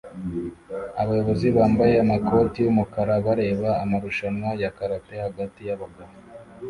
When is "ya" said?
4.61-4.69